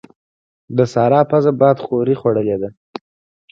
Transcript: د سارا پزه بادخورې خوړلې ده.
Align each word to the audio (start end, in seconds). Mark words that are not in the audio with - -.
د 0.77 0.79
سارا 0.93 1.21
پزه 1.29 1.51
بادخورې 1.59 2.15
خوړلې 2.21 2.57
ده. 2.61 2.69